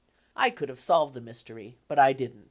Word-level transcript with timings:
I 0.35 0.49
could 0.49 0.67
have 0.69 0.79
solved 0.79 1.13
the 1.13 1.21
mystery, 1.21 1.77
but 1.87 1.99
I 1.99 2.11
didn't. 2.11 2.39